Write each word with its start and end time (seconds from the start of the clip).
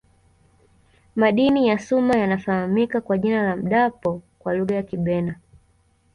madini 1.15 1.67
ya 1.67 1.77
cuma 1.89 2.15
yanafahamika 2.15 3.01
kwa 3.01 3.17
jina 3.17 3.43
la 3.43 3.55
mdapo 3.55 4.21
kwa 4.39 4.53
lugha 4.53 4.75
ya 4.75 4.83
kibena 4.83 5.39